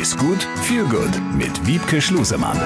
Ist 0.00 0.18
gut, 0.18 0.42
viel 0.62 0.82
gut 0.84 1.22
mit 1.38 1.66
Wiebke 1.68 2.02
Schlusemann. 2.02 2.58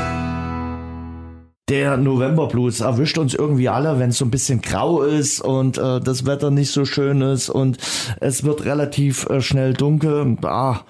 Der 1.68 1.98
Novemberblues 1.98 2.80
erwischt 2.80 3.18
uns 3.18 3.34
irgendwie 3.34 3.68
alle, 3.68 3.98
wenn 3.98 4.10
es 4.10 4.18
so 4.18 4.24
ein 4.24 4.30
bisschen 4.30 4.62
grau 4.62 5.02
ist 5.02 5.42
und 5.42 5.76
äh, 5.76 6.00
das 6.00 6.24
Wetter 6.24 6.50
nicht 6.50 6.70
so 6.70 6.86
schön 6.86 7.20
ist 7.20 7.50
und 7.50 7.76
es 8.20 8.44
wird 8.44 8.64
relativ 8.64 9.28
äh, 9.28 9.42
schnell 9.42 9.74
dunkel. 9.74 10.38
Ah, 10.42 10.80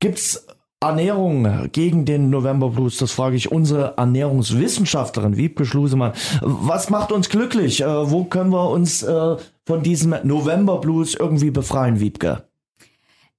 gibt's 0.00 0.46
Ernährung 0.80 1.68
gegen 1.72 2.06
den 2.06 2.30
Novemberblues? 2.30 2.96
Das 2.96 3.12
frage 3.12 3.36
ich 3.36 3.52
unsere 3.52 3.98
Ernährungswissenschaftlerin 3.98 5.36
Wiebke 5.36 5.66
Schlusemann. 5.66 6.12
Was 6.40 6.88
macht 6.88 7.12
uns 7.12 7.28
glücklich? 7.28 7.82
Äh, 7.82 8.10
wo 8.10 8.24
können 8.24 8.50
wir 8.50 8.70
uns 8.70 9.02
äh, 9.02 9.36
von 9.66 9.82
diesem 9.82 10.14
Novemberblues 10.22 11.14
irgendwie 11.16 11.50
befreien, 11.50 12.00
Wiebke? 12.00 12.44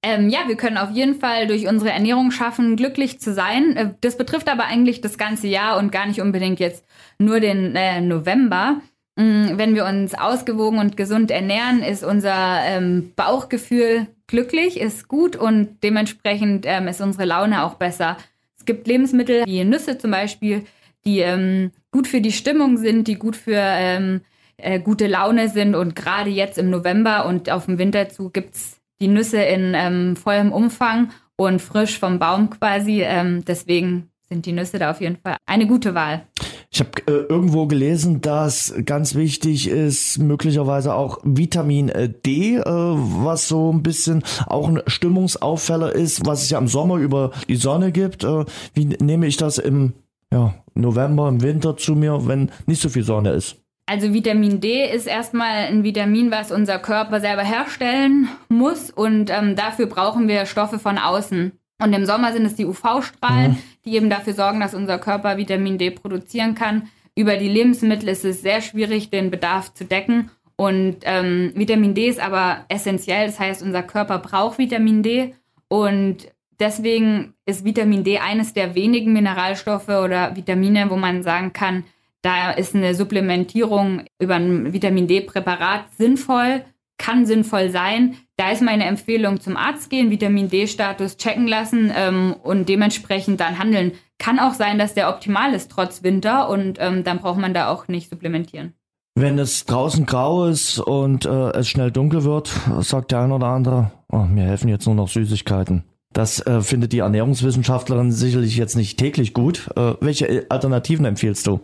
Ähm, 0.02 0.28
ja, 0.28 0.46
wir 0.46 0.56
können 0.56 0.78
auf 0.78 0.90
jeden 0.90 1.18
Fall 1.18 1.48
durch 1.48 1.66
unsere 1.66 1.90
Ernährung 1.90 2.30
schaffen, 2.30 2.76
glücklich 2.76 3.18
zu 3.18 3.34
sein. 3.34 3.76
Äh, 3.76 3.94
das 4.00 4.16
betrifft 4.16 4.48
aber 4.48 4.64
eigentlich 4.64 5.00
das 5.00 5.18
ganze 5.18 5.48
Jahr 5.48 5.76
und 5.78 5.90
gar 5.90 6.06
nicht 6.06 6.20
unbedingt 6.20 6.60
jetzt 6.60 6.84
nur 7.18 7.40
den 7.40 7.74
äh, 7.74 8.00
November. 8.00 8.80
Mm, 9.16 9.58
wenn 9.58 9.74
wir 9.74 9.84
uns 9.84 10.14
ausgewogen 10.14 10.78
und 10.78 10.96
gesund 10.96 11.32
ernähren, 11.32 11.82
ist 11.82 12.04
unser 12.04 12.60
ähm, 12.64 13.12
Bauchgefühl 13.16 14.06
glücklich, 14.28 14.78
ist 14.80 15.08
gut 15.08 15.34
und 15.34 15.82
dementsprechend 15.82 16.64
ähm, 16.66 16.86
ist 16.86 17.00
unsere 17.00 17.24
Laune 17.24 17.64
auch 17.64 17.74
besser. 17.74 18.16
Es 18.56 18.64
gibt 18.64 18.86
Lebensmittel 18.86 19.44
wie 19.46 19.64
Nüsse 19.64 19.98
zum 19.98 20.12
Beispiel, 20.12 20.64
die 21.04 21.18
ähm, 21.20 21.72
gut 21.90 22.06
für 22.06 22.20
die 22.20 22.30
Stimmung 22.30 22.76
sind, 22.76 23.08
die 23.08 23.16
gut 23.16 23.34
für 23.34 23.56
ähm, 23.56 24.20
äh, 24.58 24.78
gute 24.78 25.08
Laune 25.08 25.48
sind 25.48 25.74
und 25.74 25.96
gerade 25.96 26.30
jetzt 26.30 26.58
im 26.58 26.70
November 26.70 27.26
und 27.26 27.50
auf 27.50 27.66
dem 27.66 27.78
Winter 27.78 28.08
zu 28.08 28.30
gibt's 28.30 28.77
die 29.00 29.08
Nüsse 29.08 29.42
in 29.42 29.72
ähm, 29.74 30.16
vollem 30.16 30.52
Umfang 30.52 31.10
und 31.36 31.60
frisch 31.60 31.98
vom 31.98 32.18
Baum 32.18 32.50
quasi. 32.50 33.02
Ähm, 33.02 33.44
deswegen 33.44 34.10
sind 34.28 34.46
die 34.46 34.52
Nüsse 34.52 34.78
da 34.78 34.90
auf 34.90 35.00
jeden 35.00 35.16
Fall 35.16 35.36
eine 35.46 35.66
gute 35.66 35.94
Wahl. 35.94 36.26
Ich 36.70 36.80
habe 36.80 36.90
äh, 37.06 37.26
irgendwo 37.28 37.66
gelesen, 37.66 38.20
dass 38.20 38.74
ganz 38.84 39.14
wichtig 39.14 39.68
ist 39.68 40.18
möglicherweise 40.18 40.94
auch 40.94 41.18
Vitamin 41.24 41.88
äh, 41.88 42.10
D, 42.10 42.56
äh, 42.56 42.62
was 42.64 43.48
so 43.48 43.72
ein 43.72 43.82
bisschen 43.82 44.22
auch 44.46 44.68
ein 44.68 44.82
Stimmungsauffäller 44.86 45.92
ist, 45.92 46.26
was 46.26 46.42
es 46.42 46.50
ja 46.50 46.58
im 46.58 46.68
Sommer 46.68 46.96
über 46.96 47.32
die 47.48 47.56
Sonne 47.56 47.90
gibt. 47.90 48.22
Äh, 48.22 48.44
wie 48.74 48.84
nehme 48.84 49.26
ich 49.26 49.38
das 49.38 49.56
im 49.56 49.94
ja, 50.30 50.54
November, 50.74 51.28
im 51.28 51.42
Winter 51.42 51.76
zu 51.76 51.94
mir, 51.94 52.26
wenn 52.26 52.50
nicht 52.66 52.82
so 52.82 52.90
viel 52.90 53.04
Sonne 53.04 53.30
ist? 53.30 53.56
Also 53.88 54.12
Vitamin 54.12 54.60
D 54.60 54.84
ist 54.84 55.06
erstmal 55.06 55.66
ein 55.68 55.82
Vitamin, 55.82 56.30
was 56.30 56.52
unser 56.52 56.78
Körper 56.78 57.20
selber 57.20 57.42
herstellen 57.42 58.28
muss 58.50 58.90
und 58.90 59.30
ähm, 59.30 59.56
dafür 59.56 59.86
brauchen 59.86 60.28
wir 60.28 60.44
Stoffe 60.44 60.78
von 60.78 60.98
außen. 60.98 61.52
Und 61.82 61.92
im 61.94 62.04
Sommer 62.04 62.34
sind 62.34 62.44
es 62.44 62.54
die 62.54 62.66
UV-Strahlen, 62.66 63.52
mhm. 63.52 63.58
die 63.86 63.94
eben 63.94 64.10
dafür 64.10 64.34
sorgen, 64.34 64.60
dass 64.60 64.74
unser 64.74 64.98
Körper 64.98 65.38
Vitamin 65.38 65.78
D 65.78 65.90
produzieren 65.90 66.54
kann. 66.54 66.88
Über 67.14 67.38
die 67.38 67.48
Lebensmittel 67.48 68.10
ist 68.10 68.26
es 68.26 68.42
sehr 68.42 68.60
schwierig, 68.60 69.08
den 69.08 69.30
Bedarf 69.30 69.72
zu 69.72 69.86
decken. 69.86 70.30
Und 70.56 70.96
ähm, 71.04 71.52
Vitamin 71.54 71.94
D 71.94 72.08
ist 72.08 72.20
aber 72.20 72.66
essentiell, 72.68 73.26
das 73.26 73.40
heißt, 73.40 73.62
unser 73.62 73.82
Körper 73.82 74.18
braucht 74.18 74.58
Vitamin 74.58 75.02
D 75.02 75.34
und 75.68 76.28
deswegen 76.60 77.32
ist 77.46 77.64
Vitamin 77.64 78.04
D 78.04 78.18
eines 78.18 78.52
der 78.52 78.74
wenigen 78.74 79.14
Mineralstoffe 79.14 79.88
oder 79.88 80.36
Vitamine, 80.36 80.90
wo 80.90 80.96
man 80.96 81.22
sagen 81.22 81.54
kann, 81.54 81.84
da 82.22 82.50
ist 82.50 82.74
eine 82.74 82.94
Supplementierung 82.94 84.02
über 84.18 84.34
ein 84.34 84.72
Vitamin 84.72 85.06
D-Präparat 85.06 85.92
sinnvoll, 85.96 86.64
kann 86.98 87.26
sinnvoll 87.26 87.70
sein. 87.70 88.16
Da 88.36 88.50
ist 88.50 88.62
meine 88.62 88.84
Empfehlung 88.84 89.40
zum 89.40 89.56
Arzt 89.56 89.88
gehen, 89.88 90.10
Vitamin 90.10 90.50
D-Status 90.50 91.16
checken 91.16 91.46
lassen 91.46 91.92
ähm, 91.94 92.34
und 92.42 92.68
dementsprechend 92.68 93.40
dann 93.40 93.58
handeln. 93.58 93.92
Kann 94.18 94.40
auch 94.40 94.54
sein, 94.54 94.78
dass 94.78 94.94
der 94.94 95.08
optimal 95.08 95.54
ist 95.54 95.70
trotz 95.70 96.02
Winter 96.02 96.48
und 96.48 96.78
ähm, 96.80 97.04
dann 97.04 97.20
braucht 97.20 97.38
man 97.38 97.54
da 97.54 97.68
auch 97.70 97.86
nicht 97.86 98.10
supplementieren. 98.10 98.74
Wenn 99.14 99.38
es 99.38 99.64
draußen 99.64 100.06
grau 100.06 100.46
ist 100.46 100.78
und 100.78 101.24
äh, 101.24 101.50
es 101.50 101.68
schnell 101.68 101.90
dunkel 101.90 102.24
wird, 102.24 102.52
sagt 102.80 103.10
der 103.10 103.20
eine 103.20 103.34
oder 103.34 103.46
andere, 103.46 103.90
oh, 104.10 104.18
mir 104.18 104.44
helfen 104.44 104.68
jetzt 104.68 104.86
nur 104.86 104.94
noch 104.94 105.08
Süßigkeiten. 105.08 105.84
Das 106.12 106.44
äh, 106.46 106.60
findet 106.62 106.92
die 106.92 107.00
Ernährungswissenschaftlerin 107.00 108.12
sicherlich 108.12 108.56
jetzt 108.56 108.76
nicht 108.76 108.98
täglich 108.98 109.34
gut. 109.34 109.70
Äh, 109.76 109.94
welche 110.00 110.46
Alternativen 110.48 111.04
empfiehlst 111.04 111.46
du? 111.46 111.60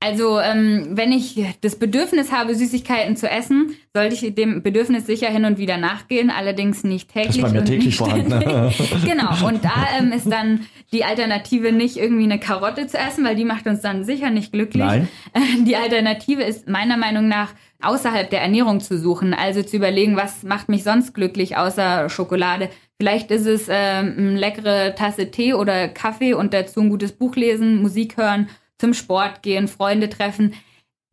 Also, 0.00 0.38
ähm, 0.38 0.90
wenn 0.92 1.10
ich 1.10 1.44
das 1.60 1.76
Bedürfnis 1.76 2.30
habe, 2.30 2.54
Süßigkeiten 2.54 3.16
zu 3.16 3.28
essen, 3.28 3.74
sollte 3.92 4.14
ich 4.14 4.32
dem 4.32 4.62
Bedürfnis 4.62 5.06
sicher 5.06 5.26
hin 5.26 5.44
und 5.44 5.58
wieder 5.58 5.76
nachgehen, 5.76 6.30
allerdings 6.30 6.84
nicht 6.84 7.12
täglich. 7.12 7.42
Das 7.42 7.50
ist 7.50 7.52
bei 7.52 7.60
mir 7.60 7.64
täglich 7.64 7.96
vorhanden. 7.96 8.28
Genau, 9.04 9.48
und 9.48 9.64
da 9.64 9.88
ähm, 9.98 10.12
ist 10.12 10.30
dann 10.30 10.66
die 10.92 11.04
Alternative 11.04 11.72
nicht 11.72 11.96
irgendwie 11.96 12.24
eine 12.24 12.38
Karotte 12.38 12.86
zu 12.86 12.96
essen, 12.96 13.24
weil 13.24 13.34
die 13.34 13.44
macht 13.44 13.66
uns 13.66 13.80
dann 13.80 14.04
sicher 14.04 14.30
nicht 14.30 14.52
glücklich. 14.52 14.84
Nein. 14.84 15.08
Die 15.66 15.76
Alternative 15.76 16.42
ist 16.42 16.68
meiner 16.68 16.96
Meinung 16.96 17.26
nach 17.26 17.52
außerhalb 17.82 18.30
der 18.30 18.40
Ernährung 18.40 18.80
zu 18.80 18.98
suchen, 18.98 19.34
also 19.34 19.62
zu 19.62 19.76
überlegen, 19.76 20.16
was 20.16 20.42
macht 20.44 20.68
mich 20.68 20.84
sonst 20.84 21.12
glücklich 21.12 21.56
außer 21.56 22.08
Schokolade. 22.08 22.70
Vielleicht 22.98 23.30
ist 23.30 23.46
es 23.46 23.66
ähm, 23.68 24.14
eine 24.16 24.36
leckere 24.36 24.94
Tasse 24.94 25.30
Tee 25.30 25.54
oder 25.54 25.88
Kaffee 25.88 26.34
und 26.34 26.54
dazu 26.54 26.80
ein 26.80 26.90
gutes 26.90 27.12
Buch 27.12 27.34
lesen, 27.36 27.82
Musik 27.82 28.16
hören 28.16 28.48
zum 28.78 28.94
Sport 28.94 29.42
gehen, 29.42 29.68
Freunde 29.68 30.08
treffen, 30.08 30.54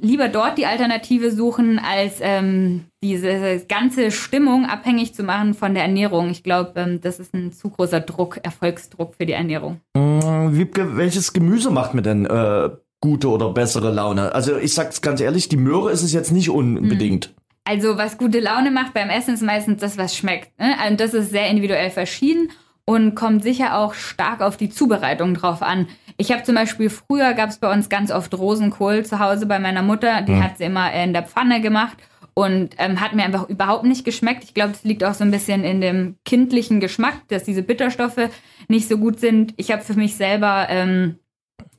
lieber 0.02 0.28
dort 0.28 0.58
die 0.58 0.66
Alternative 0.66 1.32
suchen, 1.32 1.80
als 1.80 2.18
ähm, 2.20 2.86
diese 3.04 3.66
ganze 3.68 4.12
Stimmung 4.12 4.66
abhängig 4.66 5.14
zu 5.14 5.24
machen 5.24 5.54
von 5.54 5.74
der 5.74 5.84
Ernährung. 5.84 6.30
Ich 6.30 6.44
glaube, 6.44 6.74
ähm, 6.76 7.02
das 7.02 7.20
ist 7.20 7.34
ein 7.34 7.52
zu 7.52 7.70
großer 7.70 8.02
Druck, 8.02 8.40
Erfolgsdruck 8.44 9.16
für 9.16 9.26
die 9.26 9.34
Ernährung. 9.34 9.80
Mmh, 9.96 10.50
Wiebke, 10.58 10.98
welches 10.98 11.34
Gemüse 11.34 11.72
macht 11.72 11.94
mir 11.94 12.02
denn 12.02 12.26
äh, 12.26 12.70
gute 13.02 13.30
oder 13.30 13.52
bessere 13.52 13.92
Laune? 13.92 14.34
Also 14.34 14.58
ich 14.58 14.74
sag's 14.74 15.02
ganz 15.02 15.22
ehrlich, 15.22 15.50
die 15.50 15.58
Möhre 15.58 15.92
ist 15.92 16.04
es 16.04 16.14
jetzt 16.14 16.32
nicht 16.32 16.50
unbedingt. 16.50 17.30
Mmh. 17.30 17.42
Also 17.68 17.98
was 17.98 18.18
gute 18.18 18.40
Laune 18.40 18.70
macht 18.70 18.94
beim 18.94 19.10
Essen 19.10 19.34
ist 19.34 19.42
meistens 19.42 19.82
das, 19.82 19.98
was 19.98 20.16
schmeckt. 20.16 20.58
Ne? 20.60 20.76
Also 20.80 20.98
das 20.98 21.14
ist 21.16 21.32
sehr 21.32 21.50
individuell 21.50 21.90
verschieden 21.90 22.52
und 22.86 23.16
kommt 23.16 23.42
sicher 23.42 23.78
auch 23.78 23.96
stark 23.96 24.42
auf 24.42 24.56
die 24.56 24.70
Zubereitung 24.70 25.34
drauf 25.34 25.64
an. 25.64 25.88
Ich 26.18 26.32
habe 26.32 26.44
zum 26.44 26.56
Beispiel 26.56 26.90
früher 26.90 27.34
gab 27.34 27.50
es 27.50 27.58
bei 27.58 27.72
uns 27.72 27.90
ganz 27.90 28.12
oft 28.12 28.34
Rosenkohl 28.34 29.06
zu 29.06 29.20
Hause 29.20 29.46
bei 29.46 29.60
meiner 29.60 29.82
Mutter. 29.82 30.22
Die 30.22 30.34
mhm. 30.34 30.44
hat 30.44 30.58
sie 30.58 30.64
immer 30.64 30.94
in 30.94 31.14
der 31.14 31.24
Pfanne 31.24 31.62
gemacht 31.62 31.98
und 32.34 32.76
ähm, 32.78 33.02
hat 33.02 33.14
mir 33.14 33.24
einfach 33.24 33.50
überhaupt 33.50 33.86
nicht 33.86 34.06
geschmeckt. 34.06 34.44
Ich 34.44 34.54
glaube, 34.54 34.74
das 34.74 34.84
liegt 34.84 35.04
auch 35.04 35.14
so 35.14 35.24
ein 35.24 35.32
bisschen 35.32 35.64
in 35.64 35.82
dem 35.82 36.16
kindlichen 36.26 36.80
Geschmack, 36.80 37.28
dass 37.30 37.44
diese 37.44 37.64
Bitterstoffe 37.64 38.30
nicht 38.68 38.88
so 38.88 38.98
gut 38.98 39.20
sind. 39.20 39.54
Ich 39.58 39.72
habe 39.72 39.82
für 39.82 39.94
mich 39.94 40.16
selber 40.16 40.68
ähm, 40.70 41.20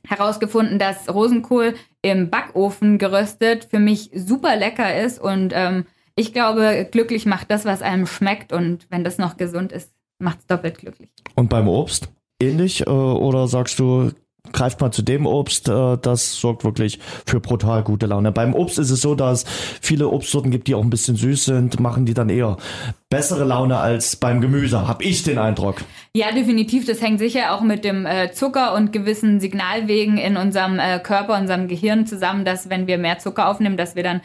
herausgefunden, 0.07 0.79
dass 0.79 1.13
Rosenkohl 1.13 1.75
im 2.01 2.29
Backofen 2.29 2.97
geröstet 2.97 3.67
für 3.69 3.79
mich 3.79 4.11
super 4.13 4.55
lecker 4.55 4.99
ist 4.99 5.19
und 5.19 5.51
ähm, 5.53 5.85
ich 6.15 6.33
glaube, 6.33 6.87
glücklich 6.91 7.27
macht 7.27 7.51
das, 7.51 7.65
was 7.65 7.83
einem 7.83 8.07
schmeckt 8.07 8.51
und 8.51 8.87
wenn 8.89 9.03
das 9.03 9.19
noch 9.19 9.37
gesund 9.37 9.71
ist, 9.71 9.93
macht 10.17 10.39
es 10.39 10.47
doppelt 10.47 10.79
glücklich. 10.79 11.09
Und 11.35 11.49
beim 11.49 11.67
Obst 11.67 12.09
ähnlich 12.41 12.81
äh, 12.81 12.89
oder 12.89 13.47
sagst 13.47 13.77
du, 13.79 14.11
greift 14.53 14.81
mal 14.81 14.91
zu 14.91 15.01
dem 15.01 15.25
Obst, 15.25 15.69
äh, 15.69 15.97
das 16.01 16.35
sorgt 16.35 16.63
wirklich 16.63 16.99
für 17.25 17.39
brutal 17.39 17.83
gute 17.83 18.05
Laune. 18.05 18.31
Beim 18.31 18.53
Obst 18.53 18.79
ist 18.79 18.89
es 18.89 19.01
so, 19.01 19.15
dass 19.15 19.45
viele 19.81 20.09
Obstsorten 20.09 20.51
gibt, 20.51 20.67
die 20.67 20.75
auch 20.75 20.83
ein 20.83 20.89
bisschen 20.89 21.15
süß 21.15 21.45
sind, 21.45 21.79
machen 21.79 22.05
die 22.05 22.13
dann 22.13 22.29
eher 22.29 22.57
bessere 23.09 23.45
Laune 23.45 23.77
als 23.77 24.15
beim 24.15 24.41
Gemüse, 24.41 24.87
habe 24.87 25.03
ich 25.03 25.23
den 25.23 25.37
Eindruck. 25.37 25.77
Ja, 26.13 26.31
definitiv. 26.31 26.85
Das 26.85 27.01
hängt 27.01 27.19
sicher 27.19 27.53
auch 27.53 27.61
mit 27.61 27.85
dem 27.85 28.05
äh, 28.05 28.31
Zucker 28.31 28.73
und 28.75 28.91
gewissen 28.91 29.39
Signalwegen 29.39 30.17
in 30.17 30.37
unserem 30.37 30.79
äh, 30.79 30.99
Körper, 30.99 31.37
unserem 31.37 31.67
Gehirn 31.67 32.05
zusammen, 32.05 32.43
dass 32.43 32.69
wenn 32.69 32.87
wir 32.87 32.97
mehr 32.97 33.19
Zucker 33.19 33.47
aufnehmen, 33.49 33.77
dass 33.77 33.95
wir 33.95 34.03
dann 34.03 34.21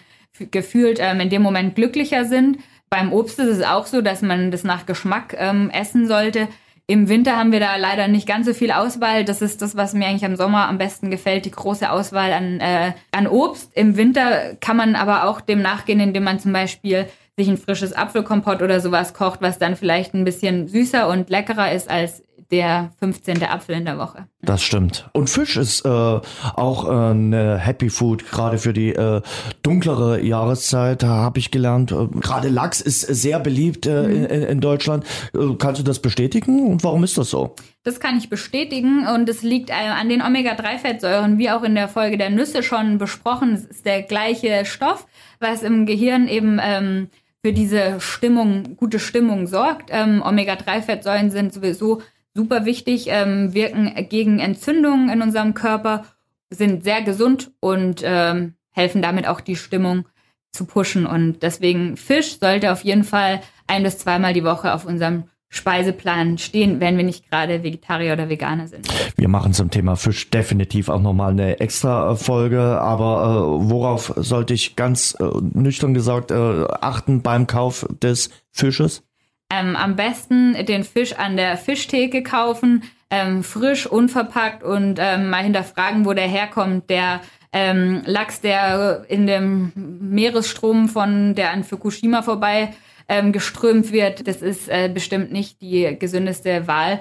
gefühlt 0.50 0.99
ähm, 1.00 1.21
in 1.21 1.31
dem 1.31 1.43
Moment 1.43 1.75
glücklicher 1.75 2.25
sind. 2.25 2.59
Beim 2.91 3.12
Obst 3.12 3.38
ist 3.38 3.49
es 3.49 3.62
auch 3.62 3.87
so, 3.87 4.03
dass 4.03 4.22
man 4.22 4.50
das 4.50 4.65
nach 4.65 4.87
Geschmack 4.87 5.34
ähm, 5.38 5.71
essen 5.71 6.06
sollte. 6.09 6.49
Im 6.92 7.08
Winter 7.08 7.38
haben 7.38 7.53
wir 7.53 7.60
da 7.60 7.76
leider 7.76 8.06
nicht 8.06 8.28
ganz 8.28 8.44
so 8.46 8.52
viel 8.52 8.70
Auswahl. 8.70 9.25
Das 9.25 9.40
ist 9.40 9.62
das, 9.62 9.78
was 9.78 9.94
mir 9.94 10.06
eigentlich 10.06 10.26
am 10.26 10.37
Sommer 10.37 10.69
am 10.69 10.76
besten 10.76 11.11
gefällt, 11.11 11.46
die 11.46 11.50
große 11.50 11.90
Auswahl 11.90 12.34
an, 12.34 12.61
äh, 12.61 12.93
an 13.12 13.26
Obst. 13.26 13.75
Im 13.75 13.96
Winter 13.96 14.56
kann 14.61 14.76
man 14.76 14.94
aber 14.94 15.25
auch 15.25 15.40
dem 15.40 15.62
nachgehen, 15.62 16.00
indem 16.00 16.25
man 16.25 16.38
zum 16.38 16.52
Beispiel 16.52 17.06
sich 17.38 17.49
ein 17.49 17.56
frisches 17.56 17.94
Apfelkompott 17.94 18.61
oder 18.61 18.78
sowas 18.81 19.14
kocht, 19.14 19.40
was 19.40 19.58
dann 19.58 19.75
vielleicht 19.75 20.12
ein 20.12 20.26
bisschen 20.26 20.69
süßer 20.69 21.08
und 21.08 21.31
leckerer 21.31 21.72
ist 21.72 21.88
als 21.88 22.25
der 22.52 22.93
15. 23.00 23.43
Apfel 23.43 23.76
in 23.76 23.87
der 23.87 23.99
Woche. 23.99 24.26
Das 24.43 24.62
stimmt. 24.62 25.08
Und 25.14 25.31
Fisch 25.31 25.56
ist 25.56 25.84
äh, 25.87 25.88
auch 25.88 26.88
äh, 26.88 27.10
eine 27.10 27.58
Happy 27.58 27.88
Food, 27.88 28.31
gerade 28.31 28.58
für 28.58 28.72
die 28.75 28.90
äh, 28.90 29.22
dunklere 29.62 30.20
Jahreszeit, 30.20 31.02
habe 31.02 31.38
ich 31.38 31.50
gelernt. 31.50 31.93
Äh, 31.93 32.08
gerade 32.20 32.49
Lachs 32.49 32.81
ist 32.81 33.00
sehr 33.00 33.40
beliebt 33.40 33.87
äh, 33.87 34.02
mhm. 34.02 34.25
in, 34.26 34.43
in, 34.43 34.60
Deutschland. 34.60 35.04
Äh, 35.34 35.54
kannst 35.58 35.81
du 35.81 35.84
das 35.84 36.00
bestätigen 36.00 36.66
und 36.66 36.84
warum 36.84 37.02
ist 37.04 37.16
das 37.16 37.31
so? 37.31 37.54
Das 37.84 37.99
kann 37.99 38.19
ich 38.19 38.28
bestätigen 38.28 39.06
und 39.06 39.28
es 39.28 39.43
liegt 39.43 39.70
äh, 39.70 39.72
an 39.72 40.08
den 40.08 40.20
Omega-3-Fettsäuren, 40.20 41.38
wie 41.38 41.50
auch 41.50 41.62
in 41.62 41.75
der 41.75 41.88
Folge 41.88 42.19
der 42.19 42.31
Nüsse 42.31 42.62
schon 42.62 42.98
besprochen. 42.98 43.55
Es 43.55 43.64
ist 43.64 43.87
der 43.87 44.02
gleiche 44.02 44.64
Stoff, 44.66 45.06
was 45.40 45.62
im 45.62 45.87
Gehirn 45.87 46.28
eben 46.28 46.60
ähm, 46.62 47.08
für 47.44 47.52
diese 47.52 48.00
Stimmung, 48.00 48.76
gute 48.76 48.98
Stimmung 48.98 49.46
sorgt. 49.46 49.90
Ähm, 49.90 50.22
Omega-3-Fettsäuren 50.25 51.31
sind 51.31 51.52
sowieso 51.52 52.02
super 52.34 52.64
wichtig, 52.64 53.06
ähm, 53.08 53.55
wirken 53.55 53.93
gegen 54.08 54.38
Entzündungen 54.38 55.08
in 55.11 55.23
unserem 55.23 55.55
Körper, 55.55 56.05
sind 56.50 56.84
sehr 56.84 57.02
gesund 57.02 57.52
und 57.61 58.02
ähm, 58.05 58.55
helfen 58.70 59.02
damit 59.02 59.26
auch 59.26 59.40
die 59.40 59.56
Stimmung 59.56 60.06
zu 60.50 60.67
pushen. 60.67 61.06
Und 61.06 61.43
deswegen 61.43 61.96
Fisch 61.96 62.38
sollte 62.38 62.73
auf 62.73 62.84
jeden 62.84 63.05
Fall 63.05 63.40
ein 63.67 63.82
bis 63.82 63.99
zweimal 63.99 64.34
die 64.34 64.44
Woche 64.44 64.75
auf 64.75 64.84
unserem 64.84 65.25
Speiseplan 65.49 66.38
stehen, 66.38 66.81
wenn 66.81 66.96
wir 66.96 67.05
nicht 67.05 67.29
gerade 67.29 67.62
Vegetarier 67.62 68.14
oder 68.14 68.31
Veganer 68.31 68.69
sind. 68.69 68.88
Wir 69.19 69.29
machen 69.29 69.52
zum 69.52 69.70
Thema 69.70 69.96
Fisch 69.96 70.31
definitiv 70.31 70.88
auch 70.88 71.02
nochmal 71.02 71.32
eine 71.32 71.61
extra 71.61 72.14
Folge, 72.14 72.81
aber 72.81 73.23
äh, 73.23 73.70
worauf 73.70 74.14
sollte 74.17 74.55
ich 74.55 74.76
ganz 74.76 75.14
äh, 75.20 75.25
nüchtern 75.52 75.93
gesagt 75.93 76.31
äh, 76.31 76.64
achten 76.81 77.20
beim 77.20 77.46
Kauf 77.46 77.87
des 78.02 78.31
Fisches? 78.50 79.02
Ähm, 79.52 79.76
am 79.76 79.96
besten 79.96 80.54
den 80.64 80.82
Fisch 80.82 81.12
an 81.12 81.37
der 81.37 81.58
Fischtheke 81.58 82.22
kaufen, 82.22 82.84
ähm, 83.10 83.44
frisch, 83.44 83.87
unverpackt 83.87 84.62
und 84.62 84.99
ähm, 84.99 85.28
mal 85.28 85.43
hinterfragen, 85.43 86.06
wo 86.06 86.14
der 86.14 86.26
herkommt. 86.26 86.88
Der 86.88 87.20
ähm, 87.52 88.00
Lachs, 88.06 88.40
der 88.40 89.04
in 89.08 89.26
dem 89.26 89.72
Meeresstrom 89.75 90.88
von 90.88 91.34
der 91.34 91.50
an 91.50 91.64
Fukushima 91.64 92.22
vorbei 92.22 92.72
ähm, 93.08 93.32
geströmt 93.32 93.93
wird, 93.93 94.26
das 94.26 94.40
ist 94.40 94.70
äh, 94.70 94.88
bestimmt 94.88 95.32
nicht 95.32 95.60
die 95.60 95.98
gesündeste 95.98 96.66
Wahl. 96.66 97.00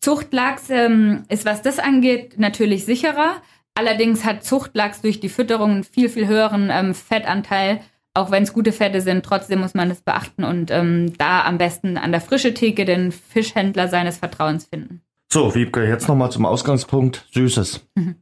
Zuchtlachs 0.00 0.68
ähm, 0.68 1.24
ist, 1.30 1.46
was 1.46 1.62
das 1.62 1.78
angeht, 1.78 2.38
natürlich 2.38 2.84
sicherer. 2.84 3.40
Allerdings 3.74 4.22
hat 4.26 4.44
Zuchtlachs 4.44 5.00
durch 5.00 5.18
die 5.18 5.30
Fütterung 5.30 5.70
einen 5.70 5.84
viel, 5.84 6.10
viel 6.10 6.26
höheren 6.26 6.94
Fettanteil. 6.94 7.80
Auch 8.14 8.30
wenn 8.30 8.44
es 8.44 8.52
gute 8.52 8.72
Fette 8.72 9.00
sind, 9.00 9.24
trotzdem 9.24 9.60
muss 9.60 9.74
man 9.74 9.88
das 9.88 10.00
beachten 10.00 10.44
und 10.44 10.70
ähm, 10.70 11.12
da 11.18 11.44
am 11.44 11.58
besten 11.58 11.96
an 11.98 12.12
der 12.12 12.20
frische 12.20 12.54
Theke 12.54 12.84
den 12.84 13.10
Fischhändler 13.10 13.88
seines 13.88 14.18
Vertrauens 14.18 14.66
finden. 14.66 15.02
So, 15.32 15.54
Wiebke, 15.54 15.86
jetzt 15.86 16.06
nochmal 16.06 16.30
zum 16.30 16.46
Ausgangspunkt. 16.46 17.26
Süßes. 17.32 17.86
Mhm. 17.96 18.16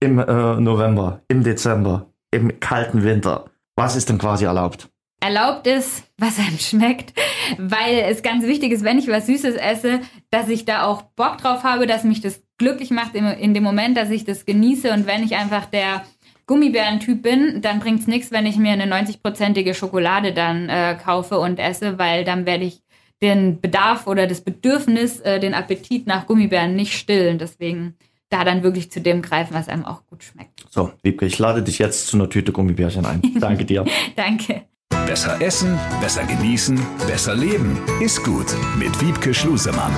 Im 0.00 0.18
äh, 0.18 0.60
November, 0.60 1.20
im 1.28 1.42
Dezember, 1.42 2.06
im 2.30 2.60
kalten 2.60 3.04
Winter. 3.04 3.50
Was 3.76 3.94
ist 3.94 4.08
denn 4.08 4.18
quasi 4.18 4.46
erlaubt? 4.46 4.88
erlaubt 5.20 5.66
ist, 5.66 6.04
was 6.18 6.38
einem 6.38 6.58
schmeckt, 6.58 7.12
weil 7.58 8.04
es 8.08 8.22
ganz 8.22 8.44
wichtig 8.44 8.72
ist, 8.72 8.84
wenn 8.84 8.98
ich 8.98 9.08
was 9.08 9.26
Süßes 9.26 9.56
esse, 9.56 10.00
dass 10.30 10.48
ich 10.48 10.64
da 10.64 10.84
auch 10.84 11.02
Bock 11.02 11.38
drauf 11.38 11.64
habe, 11.64 11.86
dass 11.86 12.04
mich 12.04 12.20
das 12.20 12.42
glücklich 12.58 12.90
macht 12.90 13.14
in 13.14 13.54
dem 13.54 13.62
Moment, 13.62 13.96
dass 13.96 14.10
ich 14.10 14.24
das 14.24 14.46
genieße 14.46 14.92
und 14.92 15.06
wenn 15.06 15.22
ich 15.22 15.36
einfach 15.36 15.66
der 15.66 16.02
Gummibärentyp 16.46 17.22
bin, 17.22 17.60
dann 17.60 17.80
bringt 17.80 18.00
es 18.00 18.06
nichts, 18.06 18.30
wenn 18.30 18.46
ich 18.46 18.56
mir 18.56 18.72
eine 18.72 18.86
90-prozentige 18.86 19.74
Schokolade 19.74 20.32
dann 20.32 20.68
äh, 20.68 20.96
kaufe 21.02 21.38
und 21.38 21.58
esse, 21.58 21.98
weil 21.98 22.24
dann 22.24 22.46
werde 22.46 22.64
ich 22.64 22.82
den 23.22 23.60
Bedarf 23.60 24.06
oder 24.06 24.26
das 24.26 24.42
Bedürfnis, 24.42 25.20
äh, 25.20 25.40
den 25.40 25.54
Appetit 25.54 26.06
nach 26.06 26.26
Gummibären 26.26 26.76
nicht 26.76 26.92
stillen. 26.92 27.38
Deswegen 27.38 27.96
da 28.28 28.44
dann 28.44 28.62
wirklich 28.62 28.90
zu 28.90 29.00
dem 29.00 29.22
greifen, 29.22 29.54
was 29.54 29.68
einem 29.68 29.84
auch 29.84 30.06
gut 30.06 30.24
schmeckt. 30.24 30.64
So, 30.70 30.92
Wiebke, 31.02 31.26
ich 31.26 31.38
lade 31.38 31.62
dich 31.62 31.78
jetzt 31.78 32.08
zu 32.08 32.16
einer 32.16 32.28
Tüte 32.28 32.52
Gummibärchen 32.52 33.06
ein. 33.06 33.22
Danke 33.40 33.64
dir. 33.64 33.84
Danke. 34.14 34.62
Besser 35.06 35.40
essen, 35.40 35.78
besser 36.00 36.24
genießen, 36.24 36.80
besser 37.06 37.34
leben. 37.34 37.78
Ist 38.00 38.24
gut 38.24 38.46
mit 38.78 39.00
Wiebke 39.00 39.32
Schlusemann. 39.32 39.92